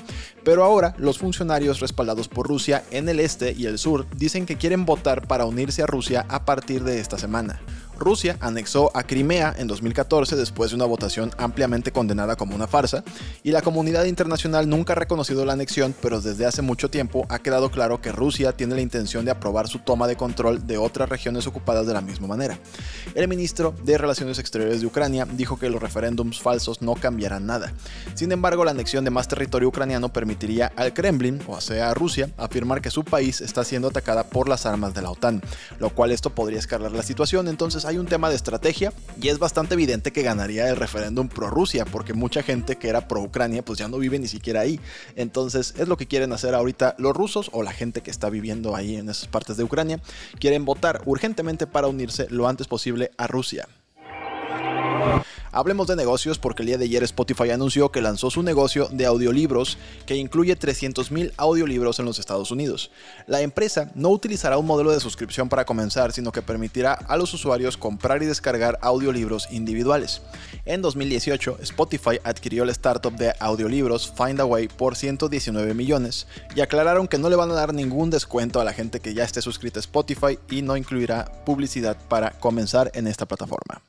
Pero 0.44 0.63
ahora 0.63 0.94
los 1.00 1.18
funcionarios 1.18 1.80
respaldados 1.80 2.27
por 2.27 2.48
Rusia 2.48 2.83
en 2.92 3.10
el 3.10 3.19
este 3.19 3.54
y 3.54 3.66
el 3.66 3.80
sur 3.80 4.06
dicen 4.16 4.45
que 4.45 4.57
quieren 4.57 4.86
votar 4.86 5.27
para 5.27 5.45
unirse 5.45 5.81
a 5.81 5.88
Rusia 5.88 6.27
a 6.30 6.45
partir 6.45 6.83
de 6.83 7.00
esta 7.00 7.18
semana. 7.18 7.60
Rusia 7.97 8.38
anexó 8.39 8.92
a 8.95 9.03
Crimea 9.03 9.53
en 9.57 9.68
2014 9.68 10.36
después 10.36 10.71
de 10.71 10.75
una 10.75 10.86
votación 10.86 11.31
ampliamente 11.38 11.92
condenada 11.92 12.36
como 12.36 12.56
una 12.56 12.68
farsa, 12.68 13.03
y 13.44 13.51
la 13.51 13.62
comunidad 13.62 14.06
internacional 14.06 14.69
nunca 14.69 14.94
ha 14.94 14.95
reconocido 14.95 15.45
la 15.45 15.53
anexión, 15.53 15.95
pero 16.01 16.21
desde 16.21 16.45
hace 16.45 16.62
mucho 16.62 16.89
tiempo 16.89 17.25
ha 17.30 17.39
quedado 17.39 17.71
claro 17.71 18.01
que 18.01 18.12
Rusia 18.12 18.51
tiene 18.53 18.75
la 18.75 18.81
intención 18.81 19.25
de 19.25 19.31
aprobar 19.31 19.68
su 19.68 19.80
toma 19.80 20.07
de 20.07 20.15
control 20.15 20.65
de 20.68 20.77
otras 20.77 21.09
regiones 21.09 21.47
ocupadas 21.47 21.88
de 21.88 21.94
la 21.94 22.01
misma 22.01 22.27
manera. 22.27 22.59
El 23.13 23.27
ministro 23.27 23.74
de 23.83 23.98
Relaciones 23.98 24.39
Exteriores 24.39 24.81
de 24.81 24.88
Ucrania 24.88 25.25
dijo 25.25 25.57
que 25.57 25.69
los 25.69 25.81
referéndums 25.81 26.41
falsos 26.41 26.81
no 26.81 26.95
cambiarán 26.95 27.45
nada. 27.45 27.74
Sin 28.13 28.31
embargo, 28.31 28.65
la 28.65 28.71
anexión 28.71 29.06
de 29.06 29.12
más 29.12 29.27
territorio 29.27 29.69
ucraniano 29.69 30.12
permitiría 30.12 30.71
al 30.75 30.94
Kremlin, 30.94 31.41
o 31.48 31.62
sea 31.62 31.89
a 31.89 31.94
Rusia, 31.94 32.30
afirmar 32.38 32.81
que 32.81 32.91
su 32.91 33.03
país 33.03 33.41
está 33.41 33.63
siendo 33.63 33.89
atacada 33.89 34.24
por 34.24 34.50
las 34.50 34.65
armas 34.65 34.94
de 34.94 35.01
la 35.01 35.12
OTAN, 35.12 35.41
lo 35.80 35.89
cual 35.91 36.12
esto 36.12 36.30
podría 36.30 36.59
escalar 36.59 36.91
la 36.91 37.03
situación, 37.03 37.48
entonces 37.48 37.84
hay 37.85 37.97
un 37.97 38.05
tema 38.07 38.29
de 38.29 38.35
estrategia 38.35 38.91
y 39.21 39.29
es 39.29 39.39
bastante 39.39 39.75
evidente 39.75 40.11
que 40.11 40.23
ganaría 40.23 40.69
el 40.69 40.75
referéndum 40.75 41.27
pro 41.27 41.49
Rusia, 41.49 41.85
porque 41.85 42.13
mucha 42.13 42.43
gente 42.43 42.77
que 42.77 42.89
era 42.89 43.07
pro 43.07 43.21
Ucrania 43.21 43.63
pues 43.63 43.79
ya 43.79 43.87
no 43.87 43.97
vive 43.97 44.19
ni 44.19 44.27
siquiera 44.27 44.61
ahí. 44.61 44.79
Entonces 45.15 45.73
es 45.77 45.87
lo 45.87 45.97
que 45.97 46.07
quieren 46.07 46.33
hacer 46.33 46.55
ahorita 46.55 46.95
los 46.97 47.15
rusos 47.15 47.49
o 47.53 47.63
la 47.63 47.71
gente 47.71 48.01
que 48.01 48.11
está 48.11 48.29
viviendo 48.29 48.75
ahí 48.75 48.95
en 48.95 49.09
esas 49.09 49.27
partes 49.27 49.57
de 49.57 49.63
Ucrania. 49.63 50.01
Quieren 50.39 50.65
votar 50.65 51.01
urgentemente 51.05 51.67
para 51.67 51.87
unirse 51.87 52.27
lo 52.29 52.47
antes 52.47 52.67
posible 52.67 53.11
a 53.17 53.27
Rusia. 53.27 53.67
Hablemos 55.55 55.87
de 55.87 55.95
negocios 55.95 56.37
porque 56.37 56.63
el 56.63 56.67
día 56.67 56.77
de 56.77 56.83
ayer 56.83 57.01
Spotify 57.03 57.51
anunció 57.51 57.89
que 57.89 58.01
lanzó 58.01 58.29
su 58.29 58.43
negocio 58.43 58.89
de 58.91 59.05
audiolibros 59.05 59.77
que 60.05 60.17
incluye 60.17 60.59
300.000 60.59 61.31
audiolibros 61.37 61.97
en 61.97 62.03
los 62.03 62.19
Estados 62.19 62.51
Unidos. 62.51 62.91
La 63.25 63.39
empresa 63.39 63.89
no 63.95 64.09
utilizará 64.09 64.57
un 64.57 64.65
modelo 64.65 64.91
de 64.91 64.99
suscripción 64.99 65.47
para 65.47 65.63
comenzar, 65.63 66.11
sino 66.11 66.33
que 66.33 66.41
permitirá 66.41 66.91
a 66.95 67.15
los 67.15 67.33
usuarios 67.33 67.77
comprar 67.77 68.21
y 68.21 68.25
descargar 68.25 68.77
audiolibros 68.81 69.47
individuales. 69.49 70.21
En 70.65 70.81
2018, 70.81 71.59
Spotify 71.61 72.19
adquirió 72.25 72.65
la 72.65 72.73
startup 72.73 73.15
de 73.15 73.31
audiolibros 73.39 74.11
Findaway 74.11 74.67
por 74.67 74.97
119 74.97 75.73
millones 75.73 76.27
y 76.53 76.59
aclararon 76.59 77.07
que 77.07 77.17
no 77.17 77.29
le 77.29 77.37
van 77.37 77.51
a 77.51 77.53
dar 77.53 77.73
ningún 77.73 78.09
descuento 78.09 78.59
a 78.59 78.65
la 78.65 78.73
gente 78.73 78.99
que 78.99 79.13
ya 79.13 79.23
esté 79.23 79.41
suscrita 79.41 79.79
a 79.79 79.87
Spotify 79.87 80.37
y 80.49 80.63
no 80.63 80.75
incluirá 80.75 81.31
publicidad 81.45 81.95
para 82.09 82.31
comenzar 82.31 82.91
en 82.93 83.07
esta 83.07 83.25
plataforma. 83.25 83.81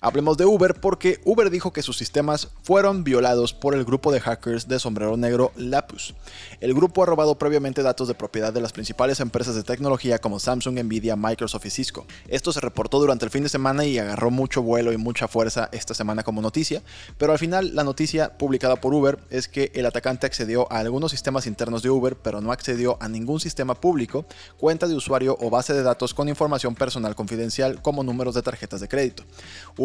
Hablemos 0.00 0.36
de 0.36 0.44
Uber 0.44 0.74
porque 0.74 1.20
Uber 1.24 1.48
dijo 1.50 1.72
que 1.72 1.82
sus 1.82 1.96
sistemas 1.96 2.48
fueron 2.62 3.02
violados 3.02 3.54
por 3.54 3.74
el 3.74 3.84
grupo 3.84 4.12
de 4.12 4.20
hackers 4.20 4.68
de 4.68 4.78
sombrero 4.78 5.16
negro 5.16 5.52
Lapus. 5.56 6.14
El 6.60 6.74
grupo 6.74 7.02
ha 7.02 7.06
robado 7.06 7.38
previamente 7.38 7.82
datos 7.82 8.06
de 8.06 8.14
propiedad 8.14 8.52
de 8.52 8.60
las 8.60 8.72
principales 8.72 9.20
empresas 9.20 9.54
de 9.54 9.62
tecnología 9.62 10.18
como 10.18 10.38
Samsung, 10.38 10.78
Nvidia, 10.80 11.16
Microsoft 11.16 11.64
y 11.66 11.70
Cisco. 11.70 12.06
Esto 12.28 12.52
se 12.52 12.60
reportó 12.60 12.98
durante 12.98 13.24
el 13.24 13.30
fin 13.30 13.42
de 13.42 13.48
semana 13.48 13.86
y 13.86 13.98
agarró 13.98 14.30
mucho 14.30 14.62
vuelo 14.62 14.92
y 14.92 14.98
mucha 14.98 15.28
fuerza 15.28 15.70
esta 15.72 15.94
semana 15.94 16.22
como 16.22 16.42
noticia, 16.42 16.82
pero 17.16 17.32
al 17.32 17.38
final 17.38 17.74
la 17.74 17.84
noticia 17.84 18.36
publicada 18.36 18.76
por 18.76 18.92
Uber 18.92 19.18
es 19.30 19.48
que 19.48 19.72
el 19.74 19.86
atacante 19.86 20.26
accedió 20.26 20.70
a 20.70 20.78
algunos 20.78 21.10
sistemas 21.10 21.46
internos 21.46 21.82
de 21.82 21.90
Uber, 21.90 22.16
pero 22.16 22.40
no 22.40 22.52
accedió 22.52 22.98
a 23.00 23.08
ningún 23.08 23.40
sistema 23.40 23.74
público, 23.74 24.26
cuenta 24.58 24.86
de 24.86 24.94
usuario 24.94 25.38
o 25.40 25.48
base 25.48 25.72
de 25.72 25.82
datos 25.82 26.12
con 26.12 26.28
información 26.28 26.74
personal 26.74 27.14
confidencial 27.14 27.80
como 27.80 28.02
números 28.02 28.34
de 28.34 28.42
tarjetas 28.42 28.80
de 28.80 28.88
crédito. 28.88 29.24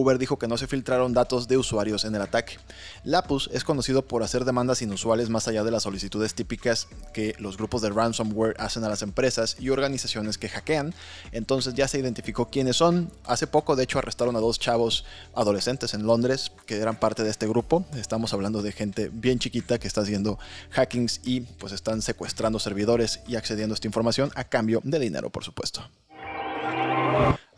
Uber 0.02 0.18
dijo 0.18 0.40
que 0.40 0.48
no 0.48 0.58
se 0.58 0.68
filtraron 0.68 1.14
datos 1.14 1.48
de 1.48 1.58
usuarios 1.58 2.06
en 2.06 2.16
el 2.16 2.22
ataque. 2.22 2.58
Lapus 3.04 3.50
es 3.54 3.64
conocido 3.64 4.02
por 4.08 4.24
hacer 4.24 4.46
demandas 4.46 4.82
inusuales 4.82 5.30
más 5.30 5.48
allá 5.48 5.64
de 5.64 5.72
las 5.72 5.84
solicitudes 5.84 6.34
típicas 6.34 6.88
que 7.14 7.36
los 7.38 7.58
grupos 7.58 7.82
de 7.82 7.92
ransomware 7.92 8.56
hacen 8.60 8.84
a 8.84 8.90
las 8.90 9.04
empresas 9.04 9.58
y 9.60 9.70
organizaciones 9.70 10.38
que 10.38 10.50
hackean. 10.50 10.94
Entonces 11.32 11.76
ya 11.76 11.88
se 11.88 12.00
identificó 12.00 12.50
quiénes 12.50 12.78
son. 12.78 13.12
Hace 13.26 13.48
poco, 13.48 13.76
de 13.76 13.84
hecho, 13.84 14.00
arrestaron 14.00 14.36
a 14.36 14.40
dos 14.40 14.60
chavos 14.60 15.06
adolescentes 15.36 15.94
en 15.94 16.06
Londres 16.06 16.52
que 16.66 16.78
eran 16.78 17.00
parte 17.00 17.24
de 17.24 17.30
este 17.30 17.48
grupo. 17.48 17.86
Estamos 17.96 18.34
hablando 18.34 18.62
de 18.62 18.72
gente 18.72 19.10
bien 19.14 19.40
chiquita 19.40 19.80
que 19.80 19.88
está 19.88 20.02
haciendo 20.02 20.40
hackings 20.72 21.22
y 21.24 21.42
pues 21.42 21.74
están 21.74 22.02
secuestrando 22.02 22.60
servidores 22.60 23.20
y 23.28 23.36
accediendo 23.36 23.74
a 23.74 23.76
esta 23.76 23.88
información 23.88 24.32
a 24.36 24.46
cambio 24.46 24.82
de 24.84 25.00
dinero, 25.00 25.30
por 25.30 25.44
supuesto. 25.44 25.84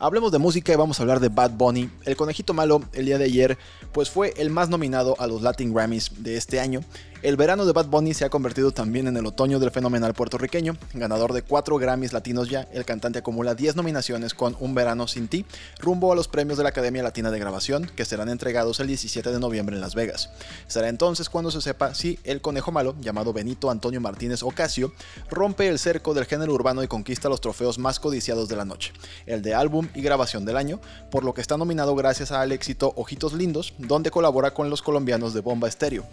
Hablemos 0.04 0.32
de 0.32 0.38
música 0.38 0.70
y 0.70 0.76
vamos 0.76 1.00
a 1.00 1.02
hablar 1.02 1.18
de 1.18 1.30
Bad 1.30 1.52
Bunny. 1.52 1.88
El 2.04 2.14
conejito 2.14 2.52
malo 2.52 2.82
el 2.92 3.06
día 3.06 3.16
de 3.16 3.24
ayer 3.24 3.56
pues 3.90 4.10
fue 4.10 4.34
el 4.36 4.50
más 4.50 4.68
nominado 4.68 5.16
a 5.18 5.26
los 5.26 5.40
Latin 5.40 5.72
Grammys 5.72 6.22
de 6.22 6.36
este 6.36 6.60
año 6.60 6.82
el 7.24 7.38
verano 7.38 7.64
de 7.64 7.72
Bad 7.72 7.86
Bunny 7.86 8.12
se 8.12 8.26
ha 8.26 8.28
convertido 8.28 8.70
también 8.72 9.08
en 9.08 9.16
el 9.16 9.24
otoño 9.24 9.58
del 9.58 9.70
fenomenal 9.70 10.12
puertorriqueño. 10.12 10.76
Ganador 10.92 11.32
de 11.32 11.40
4 11.40 11.78
Grammys 11.78 12.12
latinos 12.12 12.50
ya, 12.50 12.68
el 12.70 12.84
cantante 12.84 13.20
acumula 13.20 13.54
10 13.54 13.76
nominaciones 13.76 14.34
con 14.34 14.54
Un 14.60 14.74
Verano 14.74 15.08
Sin 15.08 15.28
Ti, 15.28 15.46
rumbo 15.78 16.12
a 16.12 16.16
los 16.16 16.28
premios 16.28 16.58
de 16.58 16.64
la 16.64 16.68
Academia 16.68 17.02
Latina 17.02 17.30
de 17.30 17.38
Grabación, 17.38 17.86
que 17.96 18.04
serán 18.04 18.28
entregados 18.28 18.78
el 18.80 18.88
17 18.88 19.32
de 19.32 19.40
noviembre 19.40 19.74
en 19.74 19.80
Las 19.80 19.94
Vegas. 19.94 20.28
Será 20.66 20.90
entonces 20.90 21.30
cuando 21.30 21.50
se 21.50 21.62
sepa 21.62 21.94
si 21.94 22.18
el 22.24 22.42
conejo 22.42 22.72
malo, 22.72 22.94
llamado 23.00 23.32
Benito 23.32 23.70
Antonio 23.70 24.02
Martínez 24.02 24.42
Ocasio, 24.42 24.92
rompe 25.30 25.66
el 25.68 25.78
cerco 25.78 26.12
del 26.12 26.26
género 26.26 26.52
urbano 26.52 26.82
y 26.82 26.88
conquista 26.88 27.30
los 27.30 27.40
trofeos 27.40 27.78
más 27.78 28.00
codiciados 28.00 28.50
de 28.50 28.56
la 28.56 28.66
noche, 28.66 28.92
el 29.24 29.40
de 29.40 29.54
álbum 29.54 29.88
y 29.94 30.02
grabación 30.02 30.44
del 30.44 30.56
año, 30.56 30.80
por 31.10 31.24
lo 31.24 31.34
que 31.34 31.40
está 31.40 31.56
nominado 31.56 31.94
gracias 31.94 32.32
al 32.32 32.52
éxito 32.52 32.92
Ojitos 32.96 33.32
Lindos, 33.32 33.74
donde 33.78 34.10
colabora 34.10 34.52
con 34.52 34.70
los 34.70 34.82
colombianos 34.82 35.34
de 35.34 35.40
Bomba 35.40 35.68
Estéreo. 35.68 36.04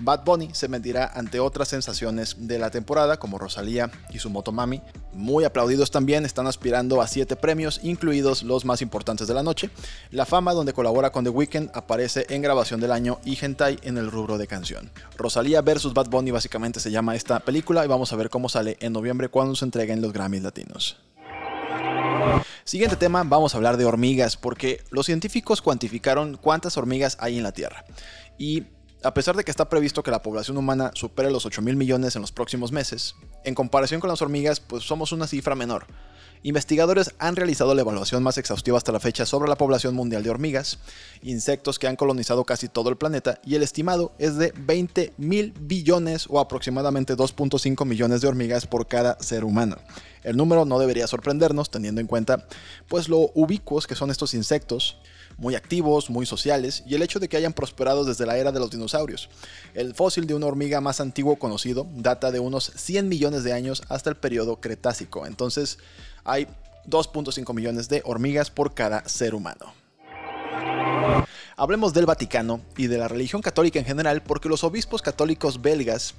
Bad 0.00 0.24
Bunny 0.24 0.50
se 0.52 0.68
medirá 0.68 1.10
ante 1.14 1.40
otras 1.40 1.68
sensaciones 1.68 2.36
de 2.38 2.58
la 2.58 2.70
temporada 2.70 3.18
como 3.18 3.38
Rosalía 3.38 3.90
y 4.10 4.18
su 4.18 4.30
Motomami. 4.30 4.82
Muy 5.12 5.44
aplaudidos 5.44 5.90
también, 5.90 6.24
están 6.24 6.46
aspirando 6.46 7.00
a 7.00 7.06
7 7.06 7.36
premios, 7.36 7.80
incluidos 7.82 8.42
los 8.42 8.64
más 8.64 8.82
importantes 8.82 9.26
de 9.26 9.34
la 9.34 9.42
noche. 9.42 9.70
La 10.10 10.26
Fama, 10.26 10.52
donde 10.52 10.72
colabora 10.72 11.10
con 11.10 11.24
The 11.24 11.30
Weeknd, 11.30 11.70
aparece 11.74 12.26
en 12.30 12.42
grabación 12.42 12.80
del 12.80 12.92
año 12.92 13.18
y 13.24 13.38
Hentai 13.42 13.78
en 13.82 13.98
el 13.98 14.10
rubro 14.10 14.38
de 14.38 14.46
canción. 14.46 14.90
Rosalía 15.16 15.62
vs 15.62 15.94
Bad 15.94 16.08
Bunny 16.08 16.30
básicamente 16.30 16.80
se 16.80 16.90
llama 16.90 17.16
esta 17.16 17.40
película 17.40 17.84
y 17.84 17.88
vamos 17.88 18.12
a 18.12 18.16
ver 18.16 18.30
cómo 18.30 18.48
sale 18.48 18.76
en 18.80 18.92
noviembre 18.92 19.28
cuando 19.28 19.54
se 19.54 19.64
entreguen 19.64 20.02
los 20.02 20.12
Grammys 20.12 20.42
latinos. 20.42 20.96
Siguiente 22.64 22.96
tema, 22.96 23.22
vamos 23.24 23.54
a 23.54 23.58
hablar 23.58 23.76
de 23.76 23.84
hormigas, 23.84 24.36
porque 24.36 24.82
los 24.90 25.06
científicos 25.06 25.62
cuantificaron 25.62 26.36
cuántas 26.36 26.76
hormigas 26.76 27.16
hay 27.20 27.36
en 27.36 27.42
la 27.42 27.52
Tierra. 27.52 27.84
Y 28.38 28.64
a 29.06 29.14
pesar 29.14 29.36
de 29.36 29.44
que 29.44 29.52
está 29.52 29.68
previsto 29.68 30.02
que 30.02 30.10
la 30.10 30.22
población 30.22 30.56
humana 30.56 30.90
supere 30.94 31.30
los 31.30 31.46
8 31.46 31.62
mil 31.62 31.76
millones 31.76 32.16
en 32.16 32.22
los 32.22 32.32
próximos 32.32 32.72
meses, 32.72 33.14
en 33.44 33.54
comparación 33.54 34.00
con 34.00 34.10
las 34.10 34.20
hormigas, 34.20 34.58
pues 34.58 34.82
somos 34.82 35.12
una 35.12 35.28
cifra 35.28 35.54
menor. 35.54 35.86
Investigadores 36.42 37.14
han 37.18 37.36
realizado 37.36 37.74
la 37.74 37.82
evaluación 37.82 38.22
más 38.22 38.36
exhaustiva 38.36 38.76
hasta 38.76 38.92
la 38.92 39.00
fecha 39.00 39.24
sobre 39.24 39.48
la 39.48 39.56
población 39.56 39.94
mundial 39.94 40.24
de 40.24 40.30
hormigas, 40.30 40.80
insectos 41.22 41.78
que 41.78 41.86
han 41.86 41.94
colonizado 41.94 42.44
casi 42.44 42.68
todo 42.68 42.90
el 42.90 42.96
planeta, 42.96 43.40
y 43.44 43.54
el 43.54 43.62
estimado 43.62 44.12
es 44.18 44.36
de 44.36 44.52
20 44.56 45.14
mil 45.18 45.54
billones 45.60 46.26
o 46.28 46.40
aproximadamente 46.40 47.16
2.5 47.16 47.84
millones 47.86 48.20
de 48.20 48.28
hormigas 48.28 48.66
por 48.66 48.88
cada 48.88 49.18
ser 49.20 49.44
humano. 49.44 49.76
El 50.24 50.36
número 50.36 50.64
no 50.64 50.80
debería 50.80 51.06
sorprendernos 51.06 51.70
teniendo 51.70 52.00
en 52.00 52.08
cuenta 52.08 52.46
pues 52.88 53.08
lo 53.08 53.30
ubicuos 53.34 53.86
que 53.86 53.94
son 53.94 54.10
estos 54.10 54.34
insectos, 54.34 54.98
muy 55.38 55.54
activos, 55.54 56.10
muy 56.10 56.26
sociales, 56.26 56.82
y 56.86 56.94
el 56.94 57.02
hecho 57.02 57.18
de 57.18 57.28
que 57.28 57.36
hayan 57.36 57.52
prosperado 57.52 58.04
desde 58.04 58.26
la 58.26 58.38
era 58.38 58.52
de 58.52 58.60
los 58.60 58.70
dinosaurios. 58.70 59.28
El 59.74 59.94
fósil 59.94 60.26
de 60.26 60.34
una 60.34 60.46
hormiga 60.46 60.80
más 60.80 61.00
antiguo 61.00 61.36
conocido 61.36 61.86
data 61.96 62.30
de 62.30 62.40
unos 62.40 62.72
100 62.74 63.08
millones 63.08 63.44
de 63.44 63.52
años 63.52 63.82
hasta 63.88 64.10
el 64.10 64.16
periodo 64.16 64.60
Cretácico, 64.60 65.26
entonces 65.26 65.78
hay 66.24 66.46
2.5 66.88 67.54
millones 67.54 67.88
de 67.88 68.02
hormigas 68.04 68.50
por 68.50 68.74
cada 68.74 69.06
ser 69.08 69.34
humano. 69.34 69.74
Hablemos 71.58 71.94
del 71.94 72.04
Vaticano 72.04 72.60
y 72.76 72.86
de 72.86 72.98
la 72.98 73.08
religión 73.08 73.40
católica 73.40 73.78
en 73.78 73.86
general 73.86 74.22
porque 74.22 74.48
los 74.48 74.62
obispos 74.62 75.00
católicos 75.00 75.62
belgas 75.62 76.14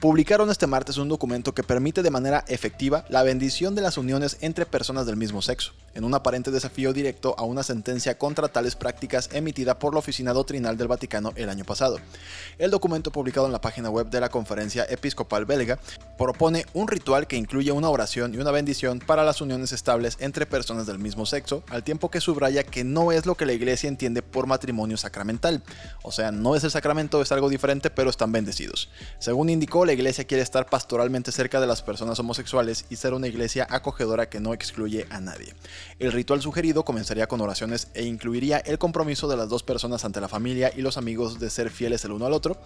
publicaron 0.00 0.50
este 0.50 0.66
martes 0.66 0.98
un 0.98 1.08
documento 1.08 1.54
que 1.54 1.62
permite 1.62 2.02
de 2.02 2.10
manera 2.10 2.44
efectiva 2.48 3.04
la 3.08 3.22
bendición 3.22 3.74
de 3.74 3.82
las 3.82 3.96
uniones 3.96 4.36
entre 4.40 4.66
personas 4.66 5.06
del 5.06 5.16
mismo 5.16 5.40
sexo, 5.40 5.72
en 5.94 6.04
un 6.04 6.14
aparente 6.14 6.50
desafío 6.50 6.92
directo 6.92 7.34
a 7.38 7.44
una 7.44 7.62
sentencia 7.62 8.18
contra 8.18 8.48
tales 8.48 8.76
prácticas 8.76 9.30
emitida 9.32 9.78
por 9.78 9.94
la 9.94 10.00
Oficina 10.00 10.32
Doctrinal 10.34 10.76
del 10.76 10.88
Vaticano 10.88 11.32
el 11.36 11.48
año 11.48 11.64
pasado. 11.64 11.98
El 12.58 12.70
documento 12.70 13.10
publicado 13.10 13.46
en 13.46 13.52
la 13.52 13.60
página 13.60 13.88
web 13.88 14.10
de 14.10 14.20
la 14.20 14.28
Conferencia 14.28 14.86
Episcopal 14.88 15.46
Belga 15.46 15.78
propone 16.18 16.66
un 16.74 16.88
ritual 16.88 17.26
que 17.26 17.36
incluye 17.36 17.72
una 17.72 17.88
oración 17.88 18.34
y 18.34 18.38
una 18.38 18.50
bendición 18.50 18.98
para 18.98 19.24
las 19.24 19.40
uniones 19.40 19.72
estables 19.72 20.18
entre 20.20 20.46
personas 20.46 20.86
del 20.86 20.98
mismo 20.98 21.24
sexo, 21.24 21.62
al 21.70 21.84
tiempo 21.84 22.10
que 22.10 22.20
subraya 22.20 22.64
que 22.64 22.84
no 22.84 23.12
es 23.12 23.24
lo 23.24 23.34
que 23.34 23.46
la 23.46 23.54
iglesia 23.54 23.88
entiende 23.88 24.22
por 24.22 24.46
matrimonio 24.46 24.96
sacramental. 24.96 25.62
O 26.02 26.12
sea, 26.12 26.32
no 26.32 26.54
es 26.54 26.64
el 26.64 26.70
sacramento, 26.70 27.22
es 27.22 27.32
algo 27.32 27.48
diferente, 27.48 27.90
pero 27.90 28.10
están 28.10 28.32
bendecidos. 28.32 28.90
Según 29.18 29.48
indicó 29.48 29.75
la 29.84 29.92
iglesia 29.92 30.24
quiere 30.24 30.42
estar 30.42 30.66
pastoralmente 30.66 31.32
cerca 31.32 31.60
de 31.60 31.66
las 31.66 31.82
personas 31.82 32.18
homosexuales 32.18 32.86
y 32.88 32.96
ser 32.96 33.14
una 33.14 33.28
iglesia 33.28 33.66
acogedora 33.68 34.28
que 34.28 34.40
no 34.40 34.54
excluye 34.54 35.06
a 35.10 35.20
nadie. 35.20 35.54
El 35.98 36.12
ritual 36.12 36.40
sugerido 36.40 36.84
comenzaría 36.84 37.26
con 37.26 37.40
oraciones 37.40 37.88
e 37.94 38.04
incluiría 38.04 38.58
el 38.58 38.78
compromiso 38.78 39.28
de 39.28 39.36
las 39.36 39.48
dos 39.48 39.62
personas 39.62 40.04
ante 40.04 40.20
la 40.20 40.28
familia 40.28 40.72
y 40.74 40.82
los 40.82 40.96
amigos 40.96 41.38
de 41.38 41.50
ser 41.50 41.70
fieles 41.70 42.04
el 42.04 42.12
uno 42.12 42.26
al 42.26 42.32
otro, 42.32 42.58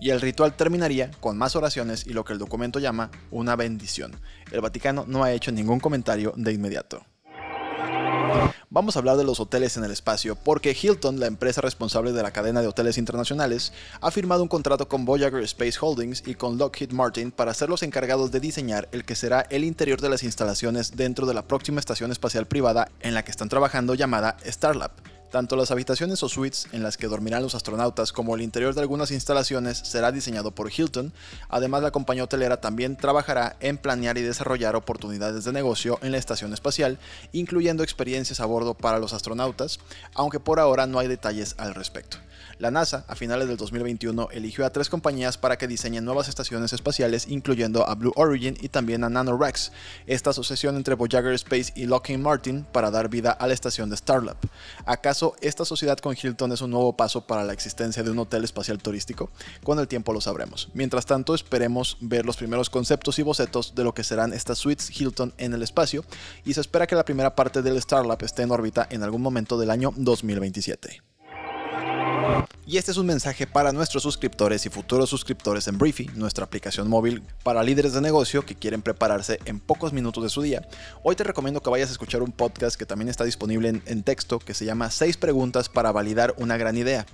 y 0.00 0.10
el 0.10 0.20
ritual 0.20 0.56
terminaría 0.56 1.10
con 1.20 1.38
más 1.38 1.56
oraciones 1.56 2.06
y 2.06 2.12
lo 2.12 2.24
que 2.24 2.32
el 2.32 2.38
documento 2.38 2.78
llama 2.78 3.10
una 3.30 3.56
bendición. 3.56 4.16
El 4.50 4.60
Vaticano 4.60 5.04
no 5.06 5.24
ha 5.24 5.32
hecho 5.32 5.52
ningún 5.52 5.80
comentario 5.80 6.32
de 6.36 6.52
inmediato. 6.52 7.04
Vamos 8.70 8.96
a 8.96 8.98
hablar 8.98 9.16
de 9.16 9.24
los 9.24 9.40
hoteles 9.40 9.76
en 9.76 9.84
el 9.84 9.90
espacio, 9.90 10.36
porque 10.36 10.76
Hilton, 10.80 11.20
la 11.20 11.26
empresa 11.26 11.60
responsable 11.60 12.12
de 12.12 12.22
la 12.22 12.32
cadena 12.32 12.60
de 12.60 12.66
hoteles 12.66 12.98
internacionales, 12.98 13.72
ha 14.00 14.10
firmado 14.10 14.42
un 14.42 14.48
contrato 14.48 14.88
con 14.88 15.04
Voyager 15.04 15.42
Space 15.44 15.78
Holdings 15.80 16.22
y 16.26 16.34
con 16.34 16.58
Lockheed 16.58 16.92
Martin 16.92 17.30
para 17.30 17.54
ser 17.54 17.68
los 17.68 17.82
encargados 17.82 18.32
de 18.32 18.40
diseñar 18.40 18.88
el 18.92 19.04
que 19.04 19.14
será 19.14 19.46
el 19.50 19.64
interior 19.64 20.00
de 20.00 20.10
las 20.10 20.22
instalaciones 20.22 20.96
dentro 20.96 21.26
de 21.26 21.34
la 21.34 21.42
próxima 21.42 21.80
estación 21.80 22.12
espacial 22.12 22.46
privada 22.46 22.90
en 23.00 23.14
la 23.14 23.24
que 23.24 23.30
están 23.30 23.48
trabajando 23.48 23.94
llamada 23.94 24.36
Starlab. 24.44 25.15
Tanto 25.30 25.56
las 25.56 25.70
habitaciones 25.70 26.22
o 26.22 26.28
suites 26.28 26.68
en 26.72 26.82
las 26.82 26.96
que 26.96 27.08
dormirán 27.08 27.42
los 27.42 27.54
astronautas 27.54 28.12
como 28.12 28.34
el 28.34 28.42
interior 28.42 28.74
de 28.74 28.80
algunas 28.80 29.10
instalaciones 29.10 29.78
será 29.78 30.12
diseñado 30.12 30.52
por 30.52 30.70
Hilton. 30.70 31.12
Además, 31.48 31.82
la 31.82 31.90
compañía 31.90 32.24
hotelera 32.24 32.60
también 32.60 32.96
trabajará 32.96 33.56
en 33.60 33.76
planear 33.76 34.18
y 34.18 34.22
desarrollar 34.22 34.76
oportunidades 34.76 35.44
de 35.44 35.52
negocio 35.52 35.98
en 36.02 36.12
la 36.12 36.18
estación 36.18 36.52
espacial, 36.52 36.98
incluyendo 37.32 37.82
experiencias 37.82 38.40
a 38.40 38.46
bordo 38.46 38.74
para 38.74 38.98
los 38.98 39.12
astronautas, 39.12 39.80
aunque 40.14 40.40
por 40.40 40.60
ahora 40.60 40.86
no 40.86 40.98
hay 40.98 41.08
detalles 41.08 41.54
al 41.58 41.74
respecto. 41.74 42.18
La 42.58 42.70
NASA, 42.70 43.04
a 43.08 43.16
finales 43.16 43.48
del 43.48 43.58
2021, 43.58 44.28
eligió 44.32 44.64
a 44.64 44.70
tres 44.70 44.88
compañías 44.88 45.36
para 45.36 45.58
que 45.58 45.68
diseñen 45.68 46.06
nuevas 46.06 46.28
estaciones 46.28 46.72
espaciales, 46.72 47.26
incluyendo 47.28 47.86
a 47.86 47.94
Blue 47.94 48.12
Origin 48.16 48.56
y 48.60 48.68
también 48.68 49.04
a 49.04 49.10
NanoRax, 49.10 49.72
esta 50.06 50.30
asociación 50.30 50.76
entre 50.76 50.94
Voyager 50.94 51.34
Space 51.34 51.72
y 51.74 51.84
Lockheed 51.84 52.18
Martin 52.18 52.64
para 52.72 52.90
dar 52.90 53.10
vida 53.10 53.32
a 53.32 53.46
la 53.46 53.52
estación 53.52 53.90
de 53.90 53.96
Starlab. 53.98 54.36
¿Acaso 54.86 55.15
esta 55.40 55.64
sociedad 55.64 55.98
con 55.98 56.16
Hilton 56.20 56.52
es 56.52 56.60
un 56.60 56.70
nuevo 56.70 56.96
paso 56.96 57.26
para 57.26 57.44
la 57.44 57.52
existencia 57.52 58.02
de 58.02 58.10
un 58.10 58.18
hotel 58.18 58.44
espacial 58.44 58.78
turístico? 58.78 59.30
Con 59.64 59.78
el 59.78 59.88
tiempo 59.88 60.12
lo 60.12 60.20
sabremos. 60.20 60.68
Mientras 60.74 61.06
tanto, 61.06 61.34
esperemos 61.34 61.96
ver 62.00 62.26
los 62.26 62.36
primeros 62.36 62.70
conceptos 62.70 63.18
y 63.18 63.22
bocetos 63.22 63.74
de 63.74 63.84
lo 63.84 63.94
que 63.94 64.04
serán 64.04 64.32
estas 64.32 64.58
suites 64.58 64.90
Hilton 65.00 65.32
en 65.38 65.54
el 65.54 65.62
espacio, 65.62 66.04
y 66.44 66.54
se 66.54 66.60
espera 66.60 66.86
que 66.86 66.94
la 66.94 67.04
primera 67.04 67.34
parte 67.34 67.62
del 67.62 67.80
Starlab 67.80 68.22
esté 68.22 68.42
en 68.42 68.50
órbita 68.50 68.86
en 68.90 69.02
algún 69.02 69.22
momento 69.22 69.58
del 69.58 69.70
año 69.70 69.92
2027. 69.96 71.02
Y 72.66 72.78
este 72.78 72.90
es 72.90 72.96
un 72.96 73.06
mensaje 73.06 73.46
para 73.46 73.72
nuestros 73.72 74.02
suscriptores 74.02 74.66
y 74.66 74.70
futuros 74.70 75.08
suscriptores 75.08 75.68
en 75.68 75.78
Briefy, 75.78 76.10
nuestra 76.14 76.44
aplicación 76.44 76.88
móvil 76.88 77.22
para 77.44 77.62
líderes 77.62 77.92
de 77.92 78.00
negocio 78.00 78.44
que 78.44 78.56
quieren 78.56 78.82
prepararse 78.82 79.38
en 79.44 79.60
pocos 79.60 79.92
minutos 79.92 80.24
de 80.24 80.30
su 80.30 80.42
día. 80.42 80.66
Hoy 81.04 81.14
te 81.14 81.22
recomiendo 81.22 81.62
que 81.62 81.70
vayas 81.70 81.90
a 81.90 81.92
escuchar 81.92 82.22
un 82.22 82.32
podcast 82.32 82.76
que 82.76 82.84
también 82.84 83.08
está 83.08 83.22
disponible 83.22 83.68
en, 83.68 83.82
en 83.86 84.02
texto 84.02 84.40
que 84.40 84.52
se 84.52 84.64
llama 84.64 84.90
6 84.90 85.16
preguntas 85.16 85.68
para 85.68 85.92
validar 85.92 86.34
una 86.38 86.56
gran 86.56 86.76
idea. 86.76 87.06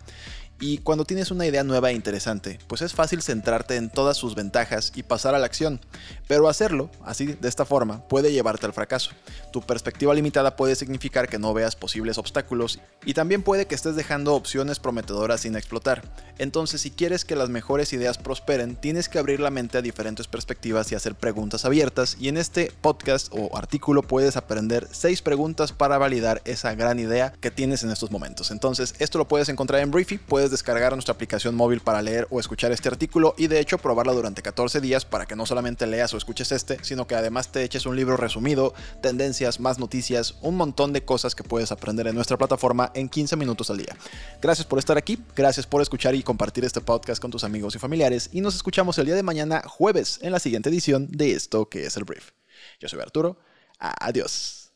Y 0.60 0.78
cuando 0.78 1.04
tienes 1.04 1.30
una 1.30 1.44
idea 1.44 1.64
nueva 1.64 1.90
e 1.90 1.94
interesante, 1.94 2.58
pues 2.68 2.82
es 2.82 2.94
fácil 2.94 3.20
centrarte 3.20 3.76
en 3.76 3.90
todas 3.90 4.16
sus 4.16 4.36
ventajas 4.36 4.92
y 4.94 5.02
pasar 5.02 5.34
a 5.34 5.40
la 5.40 5.46
acción. 5.46 5.80
Pero 6.28 6.48
hacerlo, 6.48 6.88
así, 7.04 7.26
de 7.26 7.48
esta 7.48 7.64
forma, 7.64 8.06
puede 8.06 8.32
llevarte 8.32 8.66
al 8.66 8.72
fracaso. 8.72 9.10
Tu 9.52 9.60
perspectiva 9.60 10.14
limitada 10.14 10.54
puede 10.54 10.76
significar 10.76 11.28
que 11.28 11.38
no 11.38 11.52
veas 11.52 11.74
posibles 11.74 12.16
obstáculos 12.16 12.78
y 13.04 13.14
también 13.14 13.42
puede 13.42 13.66
que 13.66 13.74
estés 13.74 13.96
dejando 13.96 14.34
opciones 14.34 14.78
prometedoras 14.78 15.40
sin 15.40 15.56
explotar. 15.56 16.02
Entonces, 16.38 16.80
si 16.80 16.90
quieres 16.90 17.24
que 17.24 17.36
las 17.36 17.48
mejores 17.48 17.92
ideas 17.92 18.18
prosperen, 18.18 18.76
tienes 18.76 19.08
que 19.08 19.18
abrir 19.18 19.40
la 19.40 19.50
mente 19.50 19.78
a 19.78 19.82
diferentes 19.82 20.28
perspectivas 20.28 20.90
y 20.92 20.94
hacer 20.94 21.16
preguntas 21.16 21.64
abiertas. 21.64 22.16
Y 22.20 22.28
en 22.28 22.36
este 22.36 22.72
podcast 22.80 23.28
o 23.32 23.56
artículo 23.56 24.02
puedes 24.02 24.36
aprender 24.36 24.88
6 24.90 25.22
preguntas 25.22 25.72
para 25.72 25.98
validar 25.98 26.40
esa 26.44 26.74
gran 26.74 26.98
idea 26.98 27.32
que 27.40 27.50
tienes 27.50 27.82
en 27.82 27.90
estos 27.90 28.10
momentos. 28.10 28.50
Entonces, 28.50 28.94
esto 28.98 29.18
lo 29.18 29.28
puedes 29.28 29.48
encontrar 29.48 29.80
en 29.80 29.90
Briefy, 29.90 30.18
puedes 30.42 30.50
descargar 30.50 30.92
nuestra 30.94 31.14
aplicación 31.14 31.54
móvil 31.54 31.78
para 31.78 32.02
leer 32.02 32.26
o 32.28 32.40
escuchar 32.40 32.72
este 32.72 32.88
artículo 32.88 33.32
y 33.38 33.46
de 33.46 33.60
hecho 33.60 33.78
probarla 33.78 34.12
durante 34.12 34.42
14 34.42 34.80
días 34.80 35.04
para 35.04 35.24
que 35.24 35.36
no 35.36 35.46
solamente 35.46 35.86
leas 35.86 36.12
o 36.14 36.16
escuches 36.16 36.50
este, 36.50 36.82
sino 36.82 37.06
que 37.06 37.14
además 37.14 37.52
te 37.52 37.62
eches 37.62 37.86
un 37.86 37.94
libro 37.94 38.16
resumido, 38.16 38.74
tendencias, 39.00 39.60
más 39.60 39.78
noticias, 39.78 40.34
un 40.40 40.56
montón 40.56 40.92
de 40.92 41.04
cosas 41.04 41.36
que 41.36 41.44
puedes 41.44 41.70
aprender 41.70 42.08
en 42.08 42.16
nuestra 42.16 42.36
plataforma 42.36 42.90
en 42.94 43.08
15 43.08 43.36
minutos 43.36 43.70
al 43.70 43.78
día. 43.78 43.96
Gracias 44.40 44.66
por 44.66 44.80
estar 44.80 44.98
aquí, 44.98 45.16
gracias 45.36 45.64
por 45.64 45.80
escuchar 45.80 46.16
y 46.16 46.24
compartir 46.24 46.64
este 46.64 46.80
podcast 46.80 47.22
con 47.22 47.30
tus 47.30 47.44
amigos 47.44 47.76
y 47.76 47.78
familiares 47.78 48.28
y 48.32 48.40
nos 48.40 48.56
escuchamos 48.56 48.98
el 48.98 49.06
día 49.06 49.14
de 49.14 49.22
mañana 49.22 49.62
jueves 49.64 50.18
en 50.22 50.32
la 50.32 50.40
siguiente 50.40 50.70
edición 50.70 51.06
de 51.08 51.34
esto 51.34 51.68
que 51.68 51.86
es 51.86 51.96
el 51.96 52.02
brief. 52.02 52.32
Yo 52.80 52.88
soy 52.88 52.98
Arturo, 52.98 53.38
adiós. 53.78 54.72